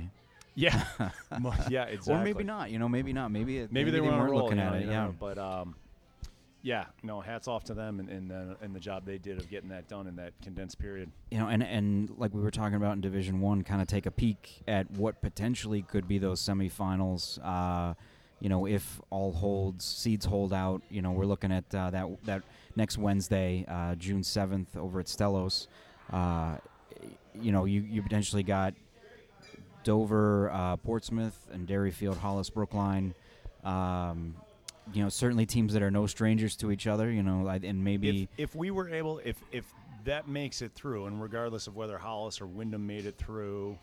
[0.55, 0.83] yeah,
[1.69, 2.15] yeah, exactly.
[2.15, 2.71] or maybe not.
[2.71, 3.31] You know, maybe not.
[3.31, 4.85] Maybe it, Maybe, they, were on a weren't roll, looking you at it.
[4.85, 5.11] you Yeah.
[5.19, 5.75] but um,
[6.63, 9.51] yeah, no, hats off to them and and, uh, and the job they did of
[9.51, 11.11] getting that done in that condensed period.
[11.31, 14.07] you know, and and like we were talking about in Division One, kind of take
[14.07, 17.39] a peek at what potentially could be those semifinals.
[17.43, 17.95] Uh,
[18.39, 20.83] you know, if all holds, seeds hold out.
[20.89, 22.43] You know, we're looking at uh, that that
[22.77, 25.67] next Wednesday, uh, June seventh, over at Stellos.
[26.13, 26.59] Uh,
[27.35, 28.75] you know, you you potentially got
[29.83, 33.15] Dover, Portsmouth, and Derryfield, Hollis, Brookline.
[33.65, 34.37] Um,
[34.93, 37.11] you know, certainly teams that are no strangers to each other.
[37.11, 39.65] You know, and maybe if, if we were able if if
[40.05, 43.79] that makes it through and regardless of whether hollis or windham made it through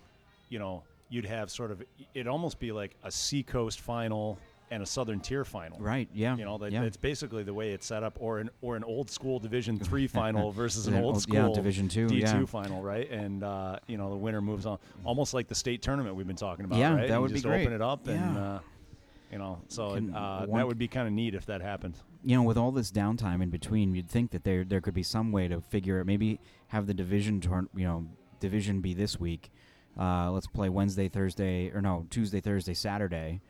[0.49, 1.81] you know you'd have sort of
[2.13, 4.37] it'd almost be like a seacoast final
[4.71, 6.83] and a southern tier final right, yeah, you know that, yeah.
[6.83, 10.05] that's basically the way it's set up or an or an old school division three
[10.05, 12.45] final versus an old school yeah, Division two, d2 yeah.
[12.45, 16.15] final right and uh, you know the winner moves on almost like the state tournament
[16.15, 17.61] we've been talking about Yeah, right that You would be just great.
[17.61, 18.59] open it up and uh,
[19.31, 21.95] you know so Can uh, one- that would be kind of neat if that happened
[22.23, 25.03] you know, with all this downtime in between, you'd think that there there could be
[25.03, 26.05] some way to figure it.
[26.05, 28.07] Maybe have the division turn, you know,
[28.39, 29.51] division be this week.
[29.97, 33.41] Uh, let's play Wednesday, Thursday, or no, Tuesday, Thursday, Saturday,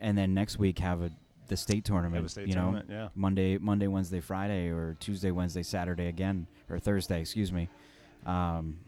[0.00, 1.10] and then next week have a
[1.48, 2.16] the state tournament.
[2.16, 6.06] have a state you know, tournament yeah Monday, Monday, Wednesday, Friday, or Tuesday, Wednesday, Saturday
[6.06, 7.20] again, or Thursday.
[7.20, 7.68] Excuse me.
[8.26, 8.78] Um,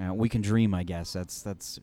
[0.00, 1.12] uh, we can dream, I guess.
[1.12, 1.80] That's that's.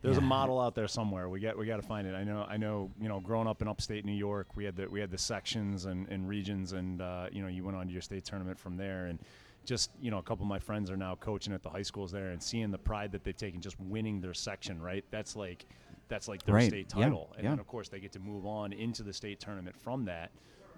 [0.00, 1.28] There's a model out there somewhere.
[1.28, 2.14] We got we got to find it.
[2.14, 4.86] I know I know you know growing up in upstate New York, we had the
[4.88, 7.92] we had the sections and, and regions, and uh, you know you went on to
[7.92, 9.18] your state tournament from there, and
[9.64, 12.12] just you know a couple of my friends are now coaching at the high schools
[12.12, 14.80] there, and seeing the pride that they've taken just winning their section.
[14.80, 15.66] Right, that's like
[16.08, 16.68] that's like their Right.
[16.68, 17.02] state Yeah.
[17.04, 17.50] title, and Yeah.
[17.50, 20.30] then of course they get to move on into the state tournament from that.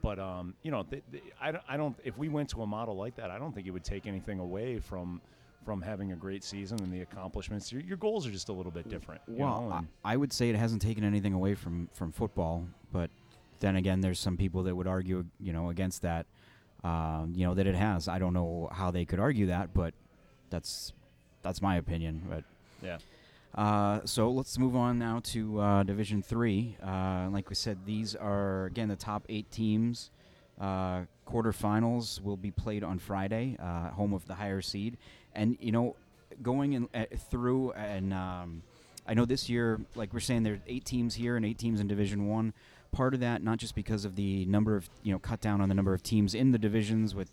[0.02, 1.94] But um, you know, th- th- I, don't, I don't.
[2.02, 4.38] If we went to a model like that, I don't think it would take anything
[4.38, 5.20] away from
[5.64, 7.70] from having a great season and the accomplishments.
[7.70, 9.20] Your, your goals are just a little bit different.
[9.28, 13.10] Well, know, I, I would say it hasn't taken anything away from from football, but
[13.60, 16.26] then again, there's some people that would argue, you know, against that.
[16.82, 18.08] Um, you know that it has.
[18.08, 19.92] I don't know how they could argue that, but
[20.48, 20.94] that's
[21.42, 22.22] that's my opinion.
[22.28, 22.44] But
[22.82, 22.98] yeah.
[23.54, 26.78] uh, so let's move on now to uh, Division Three.
[26.82, 30.10] Uh, like we said, these are again the top eight teams.
[30.60, 34.98] Uh, quarterfinals will be played on Friday, uh, home of the higher seed,
[35.34, 35.96] and you know,
[36.42, 38.62] going in, uh, through and um,
[39.06, 41.80] I know this year, like we're saying, there are eight teams here and eight teams
[41.80, 42.52] in Division One.
[42.92, 45.68] Part of that, not just because of the number of you know, cut down on
[45.68, 47.30] the number of teams in the divisions with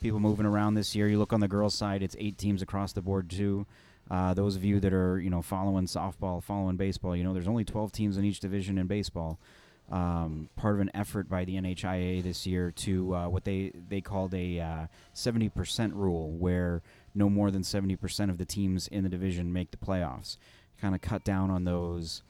[0.00, 1.08] people moving around this year.
[1.08, 3.66] You look on the girls' side; it's eight teams across the board too.
[4.10, 7.48] Uh, those of you that are you know following softball, following baseball, you know there's
[7.48, 9.38] only 12 teams in each division in baseball.
[9.90, 14.02] Um, part of an effort by the NHIA this year to uh, what they they
[14.02, 16.82] called a uh, 70% rule, where
[17.14, 20.36] no more than 70% of the teams in the division make the playoffs.
[20.80, 22.22] Kind of cut down on those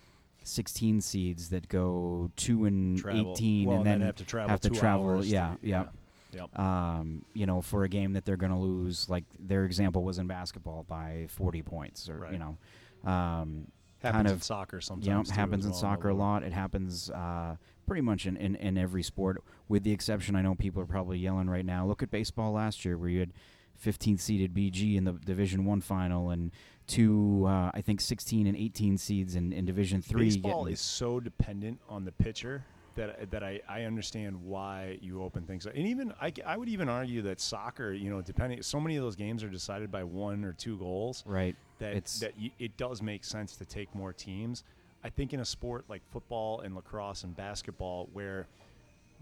[0.45, 3.33] 16 seeds that go two and Travel.
[3.33, 5.07] 18, Well, and and then then have to travel have to travel.
[5.11, 5.85] hours to yeah, yeah.
[6.33, 6.59] Yep.
[6.59, 10.19] Um, you know, for a game that they're going to lose, like their example was
[10.19, 12.33] in basketball by 40 points, or Right.
[12.33, 13.67] you know, um,
[14.03, 15.29] Happens kind in of soccer sometimes.
[15.29, 16.45] yeah, happens in well, soccer a lot.
[16.45, 17.57] It happens uh,
[17.87, 20.37] pretty much in, in, in every sport, with the exception.
[20.37, 21.85] I know people are probably yelling right now.
[21.85, 23.33] Look at baseball last year, where you had
[23.77, 26.53] 15 seeded BG in the Division One final, and
[26.87, 30.27] two, uh, I think 16 and 18 seeds in, in Division Three.
[30.27, 32.65] Baseball is so dependent on the pitcher
[32.99, 35.73] that that I, I understand why you open things up.
[35.75, 39.03] And even I, I would even argue that soccer, you know, depending so many of
[39.03, 41.57] those games are decided by one or two goals right.
[41.79, 44.65] that It's- that you, it does make sense to take more teams.
[45.05, 48.47] I think in a sport like football and lacrosse and basketball where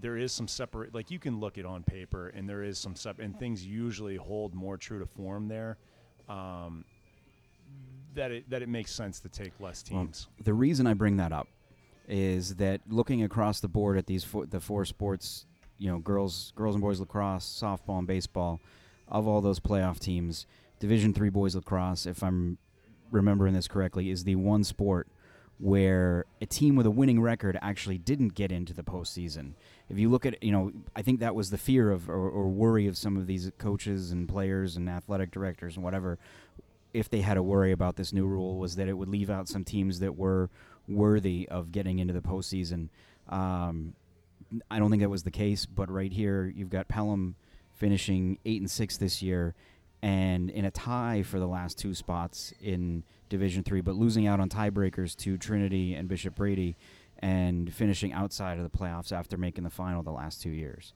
[0.00, 2.96] there is some separate like you can look it on paper and there is some
[2.96, 5.76] sep- and things usually hold more true to form there
[6.30, 6.84] um,
[8.14, 10.28] that it that it makes sense to take less Well, teams.
[10.42, 11.46] the reason I bring that up
[12.08, 15.46] is that looking across the board at these the four sports,
[15.78, 18.60] you know, girls, girls and boys lacrosse, softball, and baseball,
[19.08, 20.46] of all those playoff teams,
[20.78, 22.58] Division three boys lacrosse, if I'm
[23.10, 25.08] remembering this correctly, is the one sport
[25.58, 29.52] where a team with a winning record actually didn't get into the postseason.
[29.88, 32.48] If you look at, you know, I think that was the fear of or, or
[32.48, 36.18] worry of some of these coaches and players and athletic directors and whatever
[36.96, 39.48] if they had to worry about this new rule was that it would leave out
[39.48, 40.48] some teams that were
[40.88, 42.88] worthy of getting into the postseason.
[43.28, 43.94] Um,
[44.70, 47.34] I don't think that was the case, but right here you've got Pelham
[47.74, 49.54] finishing eight and six this year,
[50.02, 54.40] and in a tie for the last two spots in Division Three, but losing out
[54.40, 56.76] on tiebreakers to Trinity and Bishop Brady,
[57.18, 60.92] and finishing outside of the playoffs after making the final the last two years.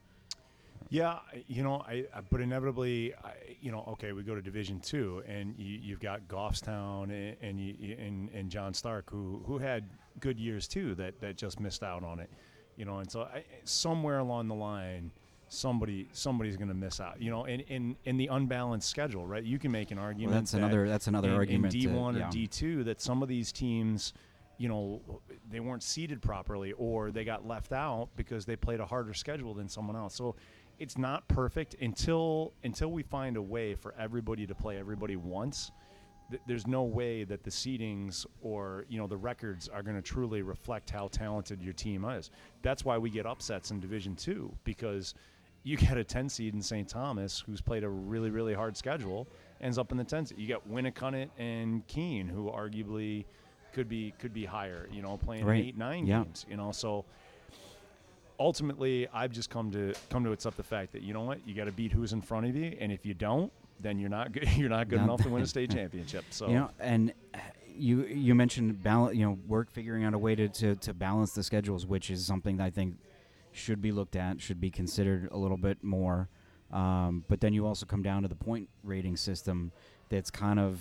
[0.90, 4.80] Yeah, you know, I, I but inevitably, I, you know, okay, we go to Division
[4.80, 9.58] Two, and you, you've got Goffstown and and, you, and and John Stark, who who
[9.58, 12.28] had good years too, that that just missed out on it,
[12.76, 15.12] you know, and so I, somewhere along the line,
[15.48, 19.44] somebody somebody's going to miss out, you know, and in in the unbalanced schedule, right?
[19.44, 20.32] You can make an argument.
[20.32, 21.74] Well, that's that another that's another in, argument.
[21.74, 22.28] in D1 yeah.
[22.28, 24.12] or D2 that some of these teams,
[24.58, 25.00] you know,
[25.50, 29.54] they weren't seeded properly or they got left out because they played a harder schedule
[29.54, 30.14] than someone else.
[30.14, 30.36] So
[30.80, 35.70] it's not perfect until until we find a way for everybody to play everybody once.
[36.30, 40.02] th- There's no way that the seedings or you know the records are going to
[40.02, 42.30] truly reflect how talented your team is.
[42.62, 45.14] That's why we get upsets in Division Two because
[45.62, 46.88] you get a 10 seed in St.
[46.88, 49.28] Thomas who's played a really really hard schedule
[49.60, 50.38] ends up in the 10 seed.
[50.38, 53.26] You got Winnacunnet and Keene who arguably
[53.74, 54.88] could be could be higher.
[54.90, 55.62] You know, playing Right.
[55.66, 56.24] eight nine Yeah.
[56.24, 56.46] games.
[56.48, 57.04] You know, so
[58.40, 61.54] ultimately I've just come to come to accept the fact that you know what you
[61.54, 64.32] got to beat who's in front of you, and if you don't, then you're not
[64.32, 64.48] good.
[64.56, 66.24] You're not good Not enough to win a state championship.
[66.30, 69.16] So You know, and uh, you you mentioned balance.
[69.16, 72.26] You know, work figuring out a way to, to to balance the schedules, which is
[72.26, 72.96] something that I think
[73.52, 76.28] should be looked at, should be considered a little bit more.
[76.72, 79.72] Um, but then you also come down to the point rating system
[80.08, 80.80] that's kind of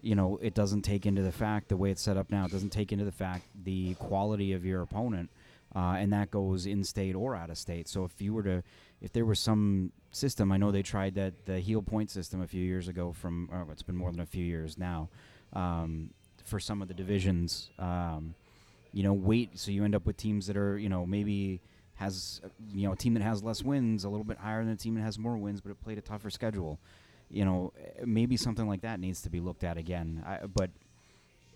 [0.00, 2.52] you know it doesn't take into the fact the way it's set up now it
[2.52, 5.28] doesn't take into the fact the quality of your opponent
[5.74, 8.62] uh, and that goes in state or out of state so if you were to
[9.00, 12.46] if there was some system i know they tried that the Heal point system a
[12.46, 15.08] few years ago from oh, it's been more than a few years now
[15.52, 16.10] um,
[16.44, 17.70] for some of the divisions.
[17.78, 18.34] Um,
[18.92, 21.60] you know wait so you end up with teams that are you know maybe
[21.96, 22.40] has
[22.72, 24.94] you know a team that has less wins a little bit higher than a team
[24.94, 26.78] that has more wins but it played a tougher schedule.
[27.30, 27.72] You know
[28.04, 30.24] maybe something like that needs to be looked at again.
[30.26, 30.70] I, but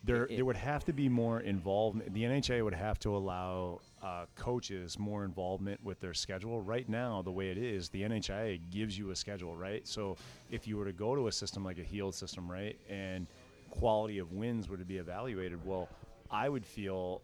[0.04, 2.12] there it- there would have to be more involvement.
[2.12, 6.60] The NHA would have to allow uh, coaches more involvement with their schedule.
[6.60, 9.86] Right now, the way it is, the NHA gives you a schedule, right?
[9.86, 10.16] So
[10.50, 13.26] if you were to go to a system like a healed system, right, and
[13.70, 15.88] quality of wins were to be evaluated, well,
[16.30, 17.22] I would feel,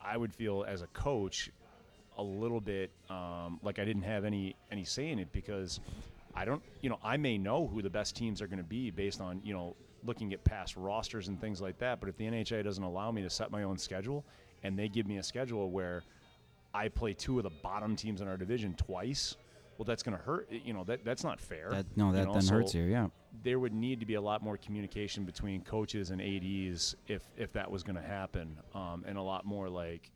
[0.00, 1.50] I would feel as a coach,
[2.18, 5.80] a little bit um, like I didn't have any any say in it because
[6.34, 8.90] I don't, you know, I may know who the best teams are going to be
[8.90, 12.00] based on, you know, looking at past rosters and things like that.
[12.00, 14.24] But if the NHA doesn't allow me to set my own schedule
[14.62, 16.02] and they give me a schedule where
[16.74, 19.36] I play two of the bottom teams in our division twice,
[19.78, 20.50] well, that's going to hurt.
[20.50, 21.70] You know, that that's not fair.
[21.70, 23.08] that no that know, then hurts so you yeah
[23.42, 27.52] There would need to be a lot more communication between coaches and ads if if
[27.54, 30.10] that was going to happen, um, and a lot more like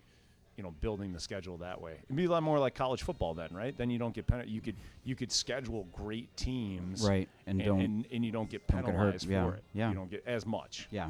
[0.56, 1.94] you know building the schedule that way.
[2.04, 3.76] It'd be a lot more like college football then, right?
[3.76, 7.66] Then you don't get pen- you could you could schedule great teams, right and, And,
[7.68, 9.64] don't and, and you don't get don't get hurt, penalized yeah, for it.
[9.74, 9.88] yeah.
[9.88, 10.88] you don't get as much.
[10.90, 11.08] Yeah.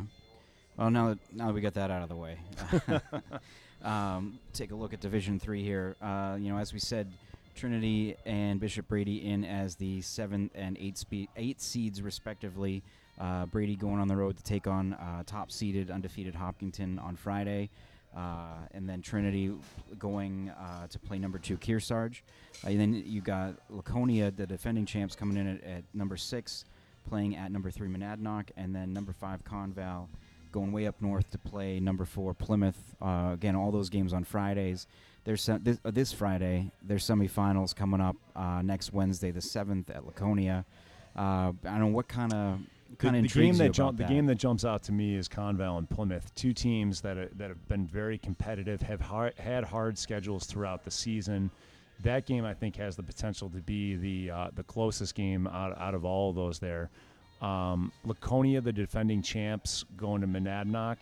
[0.76, 2.38] Well, now that now that we got that out of the way,
[3.84, 5.96] um, take a look at Division Three here.
[6.02, 7.12] Uh, you know, as we said,
[7.54, 12.82] Trinity and Bishop Brady in as the seventh and eight spe- eight seeds respectively.
[13.20, 17.14] Uh, Brady going on the road to take on uh, top seeded undefeated Hopkinton on
[17.14, 17.70] Friday.
[18.16, 19.52] Uh, and then Trinity
[19.98, 22.22] going uh, to play number two Kearsarge.
[22.64, 26.64] Uh, and then you got Laconia, the defending champs, coming in at, at, number six,
[27.08, 30.06] playing at number three Monadnock, and then number five Conval
[30.52, 32.94] going way up north to play number four Plymouth.
[33.02, 34.86] Uh, again, all those games on Fridays.
[35.24, 36.70] There's this, uh, this Friday.
[36.82, 40.64] There's semifinals coming up uh, next Wednesday, the seventh at Laconia.
[41.16, 42.58] I don't know what kind of
[42.98, 45.78] kind of the, game that, jump, the game that jumps out to me is Conval
[45.78, 49.98] and Plymouth, two teams that are, that have been very competitive, have hard, had hard
[49.98, 51.50] schedules throughout the season.
[52.02, 55.78] That game, I think, has the potential to be the uh, the closest game out,
[55.78, 56.58] out of all of those.
[56.58, 56.90] There,
[57.40, 60.96] um, Laconia, the defending champs, going to Monadnock.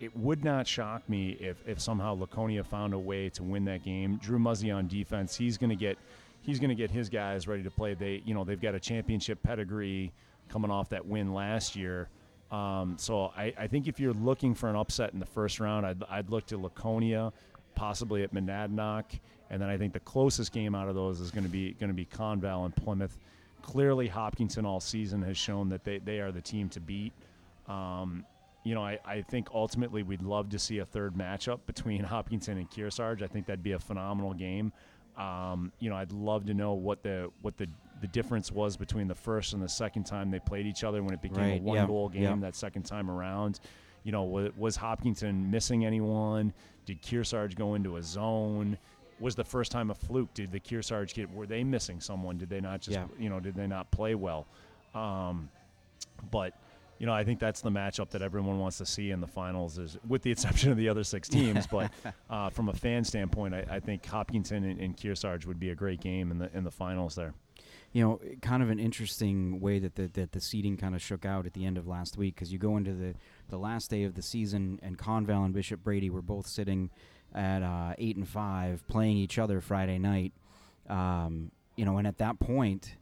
[0.00, 3.84] It would not shock me if, if somehow Laconia found a way to win that
[3.84, 4.16] game.
[4.16, 5.98] Drew Muzzy on defense, he's going to get
[6.42, 7.94] he's going to get his guys ready to play.
[7.94, 10.12] They you know they've got a championship pedigree
[10.50, 12.08] coming off that win last year.
[12.50, 15.86] Um, so I, I, think if you're looking for an upset in the first round,
[15.86, 17.32] I'd, I'd look to Laconia,
[17.76, 19.04] possibly at Monadnock,
[19.50, 21.90] and then I think the closest game out of those is going to be going
[21.90, 23.16] to be Conval and Plymouth.
[23.62, 27.12] Clearly, Hopkinton all season has shown that they, they are the team to beat.
[27.68, 28.24] Um,
[28.64, 32.58] you know, I, I think ultimately we'd love to see a third matchup between Hopkinton
[32.58, 33.22] and Kearsarge.
[33.22, 34.72] I think that'd be a phenomenal game.
[35.16, 37.68] Um, you know, I'd love to know what the what the
[38.00, 41.12] the difference was between the first and the second time they played each other when
[41.12, 42.36] it became right, a one yeah, goal game yeah.
[42.36, 43.60] that second time around.
[44.04, 46.52] You know, was, was Hopkinton missing anyone?
[46.86, 48.78] Did Kearsarge go into a zone?
[49.18, 50.32] Was the first time a fluke?
[50.32, 52.38] Did the Kearsarge get were they missing someone?
[52.38, 53.04] Did they not just yeah.
[53.18, 54.46] you know did they not play well?
[54.94, 55.50] Um,
[56.30, 56.54] but
[56.98, 59.78] you know, I think that's the matchup that everyone wants to see in the finals,
[59.78, 61.66] is with the exception of the other six teams.
[61.66, 61.90] but
[62.28, 65.74] uh, from a fan standpoint, I, I think Hopkinton and, and Kearsarge would be a
[65.74, 67.34] great game in the in the finals there
[67.92, 71.24] you know, kind of an interesting way that the, that the seating kind of shook
[71.24, 73.14] out at the end of last week because you go into the,
[73.48, 76.90] the last day of the season and Conval and Bishop Brady were both sitting
[77.34, 80.32] at uh, eight and five playing each other Friday night.
[80.88, 82.94] Um, you know, and at that point,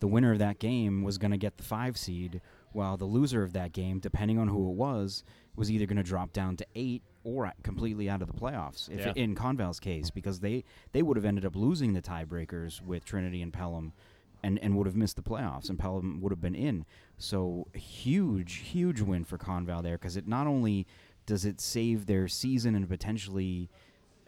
[0.00, 2.40] the winner of that game was going to get the five seed,
[2.72, 5.24] while the loser of that game, depending on who it was,
[5.56, 8.88] was either going to drop down to eight or completely out of the playoffs.
[8.88, 9.12] If yeah.
[9.16, 13.42] in Conval's case, because they they would have ended up losing the tiebreakers with Trinity
[13.42, 13.92] and Pelham
[14.42, 16.84] and, and would have missed the playoffs, and Pelham would have been in.
[17.18, 20.86] So huge, huge win for Conval there because it not only
[21.26, 23.68] does it save their season and potentially,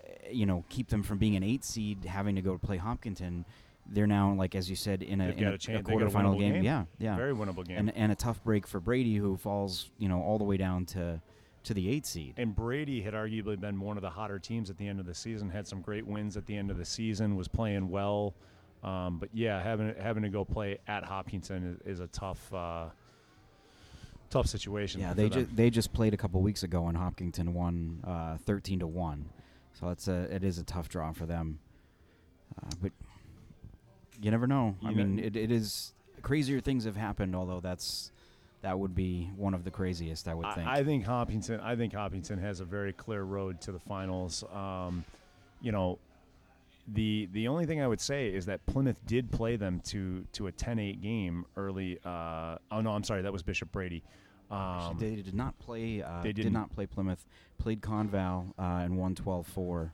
[0.05, 2.77] eh, you know, keep them from being an eight seed, having to go to play
[2.77, 3.45] Hopkinton.
[3.87, 6.55] They're now, like as you said, in a, in a, a, chance, a quarterfinal game.
[6.55, 6.65] game.
[6.65, 10.09] Yeah, yeah, very winnable game, and and a tough break for Brady, who falls, you
[10.09, 11.21] know, all the way down to
[11.65, 12.35] to the eight seed.
[12.37, 15.15] And Brady had arguably been one of the hotter teams at the end of the
[15.15, 15.51] season.
[15.51, 17.37] Had some great wins at the end of the season.
[17.37, 18.35] Was playing well.
[18.83, 22.87] Um, but yeah, having having to go play at Hopkinton is, is a tough uh,
[24.31, 25.01] tough situation.
[25.01, 28.81] Yeah, they just they just played a couple weeks ago, and Hopkinton won uh, thirteen
[28.81, 29.29] to one.
[29.75, 31.61] So it's a it is a tough draw for them.
[32.61, 32.93] Uh, but
[34.21, 34.77] you never know.
[34.81, 37.37] You I mean, it, it is crazier things have happened.
[37.37, 38.11] Although that's
[38.63, 40.27] that would be one of the craziest.
[40.27, 40.69] I would I, think.
[40.69, 41.61] I think Hopkinton.
[41.61, 44.43] I think Hopkinton has a very clear road to the finals.
[44.53, 45.05] Um,
[45.61, 45.99] you know,
[46.89, 50.49] the the only thing I would say is that Plymouth did play them to to
[50.49, 51.99] a 10-8 game early.
[52.05, 54.03] Uh, oh no, I'm sorry, that was Bishop Brady.
[54.51, 56.03] Um, they did not play.
[56.03, 57.25] Uh, they did not play Plymouth.
[57.59, 59.93] Played Conval uh, and won 12-4.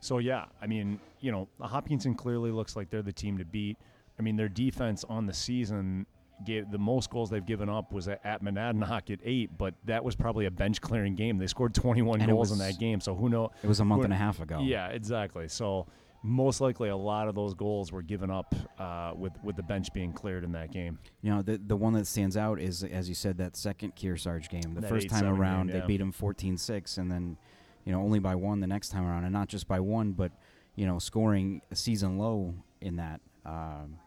[0.00, 3.76] So yeah, I mean, you know, Hopkinton clearly looks like they're the team to beat.
[4.18, 6.06] I mean, their defense on the season
[6.44, 10.04] gave the most goals they've given up was at, at Monadnock at eight, but that
[10.04, 11.38] was probably a bench clearing game.
[11.38, 13.50] They scored 21 And goals was- in that game, so who knows?
[13.62, 14.60] It was a month Who- and a half ago.
[14.60, 15.48] Yeah, exactly.
[15.48, 15.86] So
[16.22, 19.92] most likely a lot of those goals were given up uh, with with the bench
[19.92, 20.98] being cleared in that game.
[21.22, 24.48] You know, the the one that stands out is, as you said, that second Kearsarge
[24.48, 24.74] game.
[24.74, 25.80] The That first time 8-7 game, around, yeah.
[25.80, 27.36] they beat them 14-6, and then,
[27.84, 30.32] you know, only by one the next time around, and not just by one, but
[30.74, 33.20] you know, scoring a season low in that.
[33.46, 33.98] Um,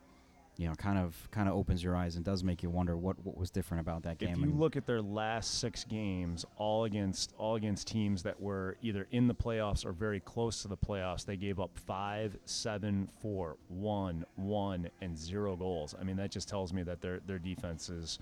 [0.62, 3.17] you know, kind of kind of opens your eyes and does make you wonder what,
[3.26, 4.30] what was different about that game.
[4.30, 8.78] If you look at their last six games, all against all against teams that were
[8.84, 13.09] either in the playoffs or very close to the playoffs, they gave up five, seven,
[13.22, 15.95] four, one, one, and zero goals.
[15.99, 18.20] I mean, that just tells me that their their defense is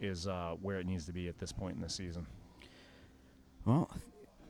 [0.00, 2.26] is uh, where it needs to be at this point in the season.
[3.64, 3.88] Well,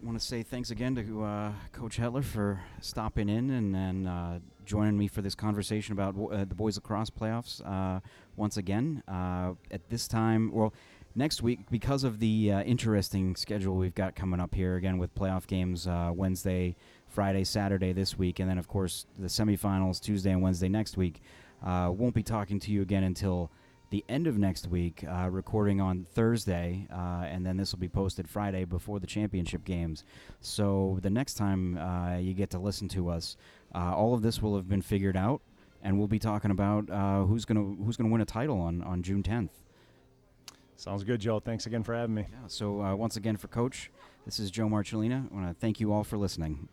[0.03, 4.99] want to say thanks again to uh, Coach Hetler for stopping in and, uh, joining
[4.99, 8.01] me for this conversation about uh, the boys lacrosse playoffs uh,
[8.37, 9.03] once again.
[9.09, 10.75] Uh, at this time, well,
[11.15, 15.15] next week, because of the uh, interesting schedule we've got coming up here, again with
[15.15, 16.77] playoff games Wednesday,
[17.09, 21.23] Friday, Saturday this week, and then, of course, the semifinals Tuesday and Wednesday next week,
[21.65, 23.51] won't be talking to you again until
[23.91, 27.89] the end of next week, uh, recording on Thursday, uh, and then this will be
[27.89, 30.05] posted Friday before the championship games.
[30.41, 33.37] So the next time uh, you get to listen to us,
[33.75, 35.41] uh, all of this will have been figured out,
[35.83, 39.03] and we'll be talking about uh, who's gonna who's gonna win a title on on
[39.03, 39.51] June 10th.
[40.77, 41.41] Sounds good, Joe.
[41.41, 42.27] Thanks again for having me.
[42.31, 43.91] Yeah, so uh, once again for Coach,
[44.25, 45.29] this is Joe Marcellina.
[45.33, 46.69] I want to thank you all for listening.